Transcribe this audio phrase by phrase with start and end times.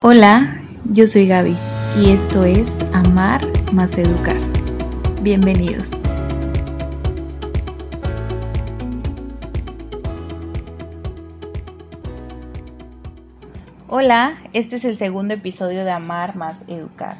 [0.00, 0.46] Hola,
[0.92, 1.56] yo soy Gaby
[2.00, 3.40] y esto es Amar
[3.72, 4.36] más Educar.
[5.22, 5.90] Bienvenidos.
[13.88, 17.16] Hola, este es el segundo episodio de Amar más Educar.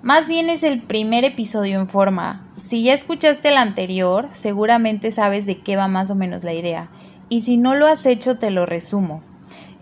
[0.00, 2.46] Más bien es el primer episodio en forma.
[2.54, 6.88] Si ya escuchaste el anterior, seguramente sabes de qué va más o menos la idea.
[7.28, 9.24] Y si no lo has hecho, te lo resumo.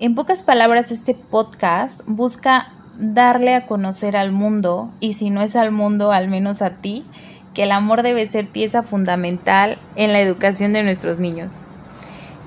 [0.01, 2.69] En pocas palabras, este podcast busca
[3.01, 7.05] darle a conocer al mundo, y si no es al mundo, al menos a ti,
[7.53, 11.53] que el amor debe ser pieza fundamental en la educación de nuestros niños.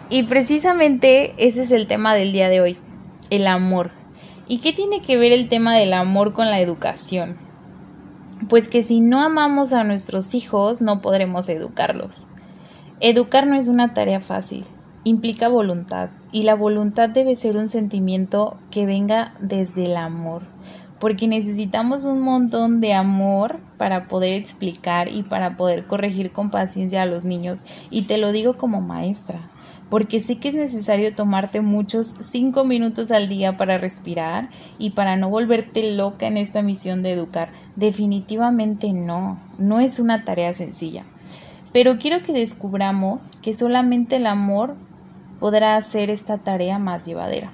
[0.10, 2.78] Y precisamente ese es el tema del día de hoy,
[3.30, 3.92] el amor.
[4.48, 7.36] ¿Y qué tiene que ver el tema del amor con la educación?
[8.48, 12.28] Pues que si no amamos a nuestros hijos, no podremos educarlos.
[13.02, 14.66] Educar no es una tarea fácil
[15.04, 20.44] implica voluntad y la voluntad debe ser un sentimiento que venga desde el amor,
[21.00, 27.02] porque necesitamos un montón de amor para poder explicar y para poder corregir con paciencia
[27.02, 29.40] a los niños y te lo digo como maestra.
[29.90, 35.18] Porque sé que es necesario tomarte muchos cinco minutos al día para respirar y para
[35.18, 37.50] no volverte loca en esta misión de educar.
[37.76, 41.04] Definitivamente no, no es una tarea sencilla.
[41.74, 44.78] Pero quiero que descubramos que solamente el amor
[45.42, 47.50] podrá hacer esta tarea más llevadera.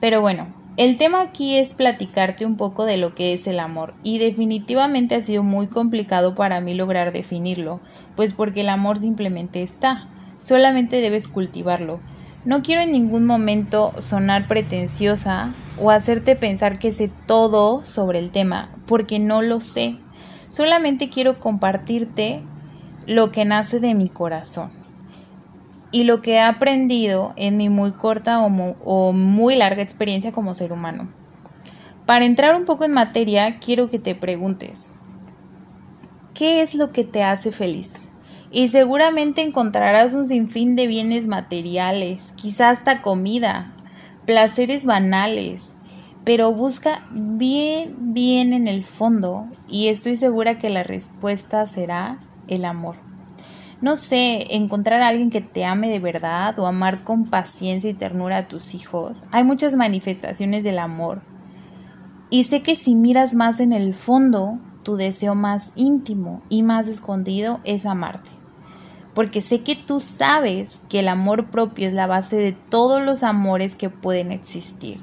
[0.00, 0.46] Pero bueno,
[0.78, 5.16] el tema aquí es platicarte un poco de lo que es el amor y definitivamente
[5.16, 7.80] ha sido muy complicado para mí lograr definirlo,
[8.16, 10.08] pues porque el amor simplemente está,
[10.38, 12.00] solamente debes cultivarlo.
[12.46, 18.30] No quiero en ningún momento sonar pretenciosa o hacerte pensar que sé todo sobre el
[18.30, 19.96] tema, porque no lo sé.
[20.48, 22.40] Solamente quiero compartirte
[23.06, 24.83] lo que nace de mi corazón
[25.94, 30.72] y lo que he aprendido en mi muy corta o, muy larga experiencia como ser
[30.72, 31.08] humano.
[32.04, 34.96] Para entrar un poco en materia, quiero que te preguntes,
[36.34, 38.08] ¿qué es lo que te hace feliz?
[38.50, 43.72] Y seguramente encontrarás un sinfín de bienes materiales, quizás hasta comida,
[44.26, 45.76] placeres banales,
[46.24, 52.18] pero busca bien, bien en el fondo y estoy segura que la respuesta será
[52.48, 52.96] el amor
[53.84, 57.94] no sé, encontrar a alguien que te ame de verdad o amar con paciencia y
[57.94, 59.24] ternura a tus hijos.
[59.30, 61.20] Hay muchas manifestaciones del amor.
[62.30, 66.88] Y sé que si miras más en el fondo, tu deseo más íntimo y más
[66.88, 68.30] escondido es amarte.
[69.14, 73.22] Porque sé que tú sabes que el amor propio es la base de todos los
[73.22, 74.98] amores que pueden existir.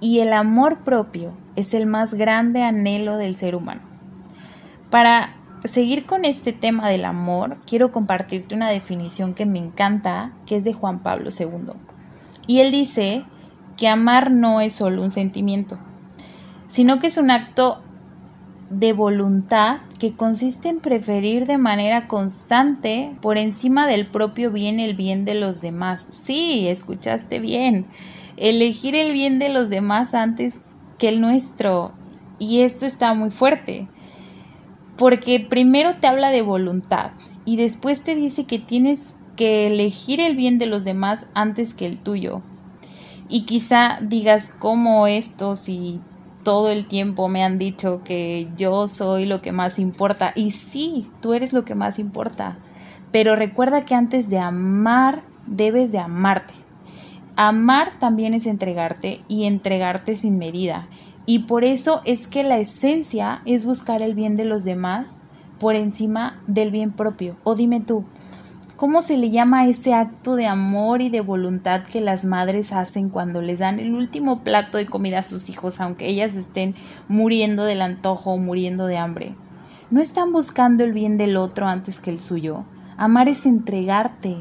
[0.00, 3.82] Y el amor propio es el más grande anhelo del ser humano.
[4.90, 5.32] Para
[5.68, 10.64] seguir con este tema del amor, quiero compartirte una definición que me encanta, que es
[10.64, 11.72] de Juan Pablo II.
[12.46, 13.24] Y él dice
[13.76, 15.78] que amar no es solo un sentimiento,
[16.68, 17.82] sino que es un acto
[18.70, 24.94] de voluntad que consiste en preferir de manera constante por encima del propio bien el
[24.94, 26.06] bien de los demás.
[26.10, 27.86] Sí, escuchaste bien.
[28.36, 30.60] Elegir el bien de los demás antes
[30.98, 31.92] que el nuestro.
[32.38, 33.88] Y esto está muy fuerte
[34.96, 37.10] porque primero te habla de voluntad
[37.44, 41.86] y después te dice que tienes que elegir el bien de los demás antes que
[41.86, 42.42] el tuyo.
[43.28, 46.00] Y quizá digas, ¿cómo esto si
[46.44, 50.32] todo el tiempo me han dicho que yo soy lo que más importa?
[50.34, 52.56] Y sí, tú eres lo que más importa.
[53.12, 56.54] Pero recuerda que antes de amar, debes de amarte.
[57.36, 60.86] Amar también es entregarte y entregarte sin medida.
[61.26, 65.20] Y por eso es que la esencia es buscar el bien de los demás
[65.58, 67.34] por encima del bien propio.
[67.42, 68.04] O dime tú,
[68.76, 73.10] ¿cómo se le llama ese acto de amor y de voluntad que las madres hacen
[73.10, 76.76] cuando les dan el último plato de comida a sus hijos, aunque ellas estén
[77.08, 79.34] muriendo del antojo o muriendo de hambre?
[79.90, 82.64] ¿No están buscando el bien del otro antes que el suyo?
[82.96, 84.36] Amar es entregarte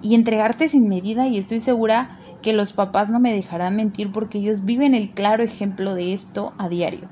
[0.00, 4.38] y entregarte sin medida y estoy segura que los papás no me dejarán mentir porque
[4.38, 7.08] ellos viven el claro ejemplo de esto a diario.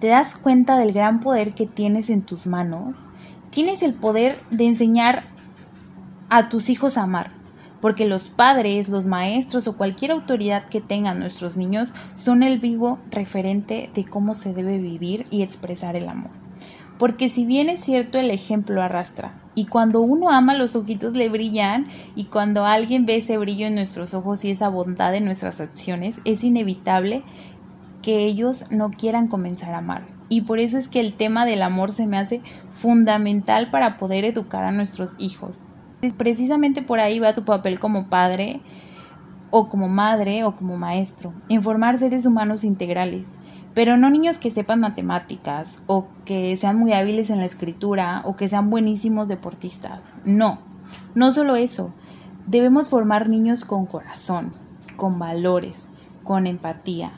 [0.00, 3.06] ¿Te das cuenta del gran poder que tienes en tus manos?
[3.50, 5.22] Tienes el poder de enseñar
[6.28, 7.30] a tus hijos a amar,
[7.80, 12.98] porque los padres, los maestros o cualquier autoridad que tengan nuestros niños son el vivo
[13.10, 16.41] referente de cómo se debe vivir y expresar el amor.
[17.02, 21.28] Porque si bien es cierto el ejemplo arrastra, y cuando uno ama los ojitos le
[21.28, 25.60] brillan y cuando alguien ve ese brillo en nuestros ojos y esa bondad en nuestras
[25.60, 27.24] acciones, es inevitable
[28.02, 30.04] que ellos no quieran comenzar a amar.
[30.28, 32.40] Y por eso es que el tema del amor se me hace
[32.70, 35.64] fundamental para poder educar a nuestros hijos.
[36.16, 38.60] Precisamente por ahí va tu papel como padre
[39.50, 43.40] o como madre o como maestro, en formar seres humanos integrales,
[43.74, 48.36] pero no niños que sepan matemáticas o que sean muy hábiles en la escritura o
[48.36, 50.16] que sean buenísimos deportistas.
[50.24, 50.58] No,
[51.14, 51.92] no solo eso,
[52.46, 54.52] debemos formar niños con corazón,
[54.96, 55.90] con valores,
[56.22, 57.12] con empatía,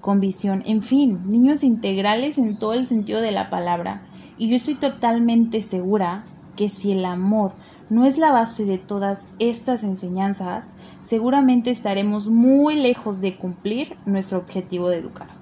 [0.00, 4.02] con visión, en fin, niños integrales en todo el sentido de la palabra.
[4.38, 6.24] Y yo estoy totalmente segura
[6.56, 7.52] que si el amor
[7.88, 10.64] no es la base de todas estas enseñanzas,
[11.02, 15.39] seguramente estaremos muy lejos de cumplir nuestro objetivo de educar.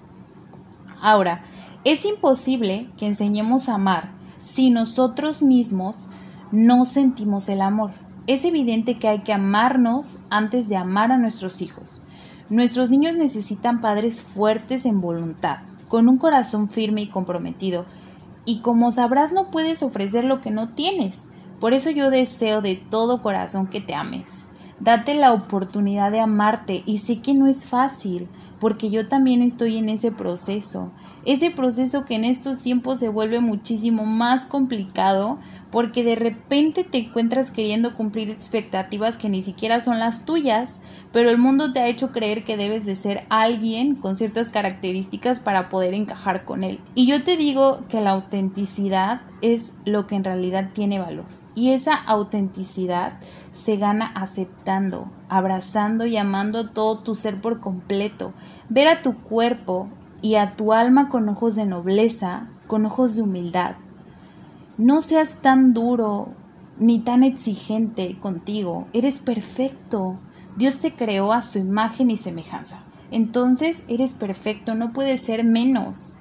[1.01, 1.45] Ahora,
[1.85, 4.11] es imposible que enseñemos a amar
[4.41, 6.09] si nosotros mismos
[6.53, 7.93] no sentimos el amor.
[8.27, 12.03] Es evidente que hay que amarnos antes de amar a nuestros hijos.
[12.51, 15.59] Nuestros niños necesitan padres fuertes en voluntad,
[15.89, 17.85] con un corazón firme y comprometido.
[18.45, 21.29] Y como sabrás, no puedes ofrecer lo que no tienes.
[21.61, 24.49] Por eso yo deseo de todo corazón que te ames.
[24.81, 28.29] Date la oportunidad de amarte y sé que no es fácil,
[28.61, 30.91] porque yo también estoy en ese proceso.
[31.25, 35.39] Ese proceso que en estos tiempos se vuelve muchísimo más complicado
[35.71, 40.79] porque de repente te encuentras queriendo cumplir expectativas que ni siquiera son las tuyas
[41.13, 45.41] pero el mundo te ha hecho creer que debes de ser alguien con ciertas características
[45.41, 46.81] para poder encajar con él.
[46.95, 51.25] Y yo te digo que la autenticidad es lo que en realidad tiene valor.
[51.55, 53.15] Y esa autenticidad
[53.69, 58.33] se gana aceptando, abrazando y amando todo tu ser por completo.
[58.71, 59.91] Ver a tu cuerpo
[60.23, 63.77] y a tu alma con ojos de nobleza, con ojos de humildad.
[64.79, 66.29] No seas tan duro
[66.79, 68.87] ni tan exigente contigo.
[68.95, 70.17] Eres perfecto.
[70.57, 72.79] Dios te creó a su imagen y semejanza.
[73.11, 76.15] Entonces eres perfecto, no puedes ser menos.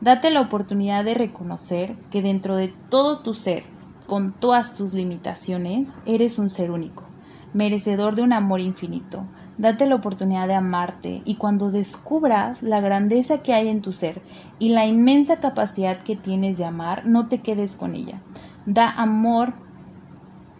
[0.00, 3.62] Date la oportunidad de reconocer que dentro de todo tu ser,
[4.08, 7.04] con todas tus limitaciones, eres un ser único,
[7.52, 9.22] merecedor de un amor infinito.
[9.58, 14.22] Date la oportunidad de amarte y cuando descubras la grandeza que hay en tu ser
[14.58, 18.18] y la inmensa capacidad que tienes de amar, no te quedes con ella.
[18.64, 19.52] Da amor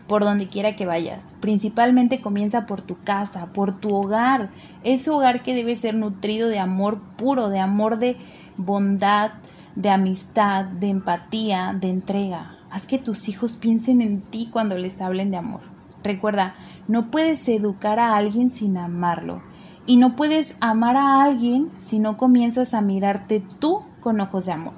[0.08, 1.22] por donde quiera que vayas.
[1.40, 4.50] Principalmente comienza por tu casa, por tu hogar.
[4.84, 8.18] Ese hogar que debe ser nutrido de amor puro, de amor de
[8.58, 9.30] bondad,
[9.74, 12.57] de amistad, de empatía, de entrega.
[12.70, 15.60] Haz que tus hijos piensen en ti cuando les hablen de amor.
[16.02, 16.54] Recuerda,
[16.86, 19.42] no puedes educar a alguien sin amarlo.
[19.86, 24.52] Y no puedes amar a alguien si no comienzas a mirarte tú con ojos de
[24.52, 24.74] amor.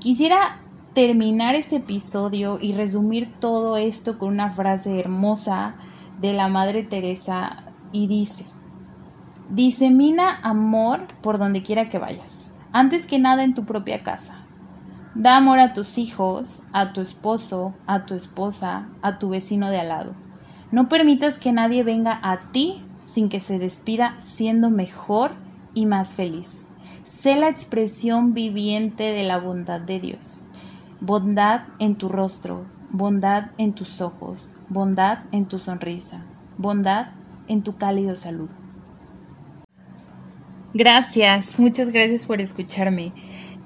[0.00, 0.58] Quisiera
[0.94, 5.74] terminar este episodio y resumir todo esto con una frase hermosa
[6.20, 8.44] de la Madre Teresa y dice,
[9.50, 14.37] disemina amor por donde quiera que vayas, antes que nada en tu propia casa.
[15.18, 19.80] Da amor a tus hijos, a tu esposo, a tu esposa, a tu vecino de
[19.80, 20.14] al lado.
[20.72, 25.32] No permitas que nadie venga a ti sin que se despida siendo mejor
[25.74, 26.66] y más feliz.
[27.04, 30.42] Sé la expresión viviente de la bondad de Dios
[31.00, 36.24] bondad en tu rostro, bondad en tus ojos, bondad en tu sonrisa,
[36.56, 37.08] bondad
[37.46, 38.50] en tu cálido saludo.
[40.74, 43.12] Gracias, muchas gracias por escucharme.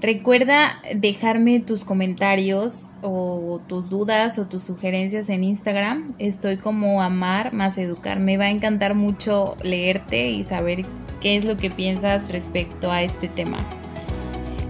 [0.02, 6.12] Recuerda dejarme tus comentarios o tus dudas o tus sugerencias en Instagram.
[6.18, 8.18] Estoy como amar más educar.
[8.18, 10.84] Me va a encantar mucho leerte y saber
[11.20, 13.58] qué es lo que piensas respecto a este tema.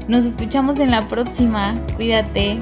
[0.07, 1.81] Nos escuchamos en la próxima.
[1.97, 2.59] Cuídate.